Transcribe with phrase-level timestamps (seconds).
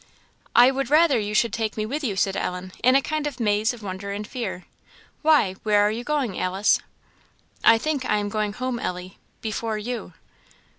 [0.55, 3.39] "I would rather you should take me with you," said Ellen, in a kind of
[3.39, 4.65] maze of wonder and fear;
[5.21, 6.79] "why, where are you going, Alice?"
[7.63, 10.13] "I think I am going home, Ellie before you."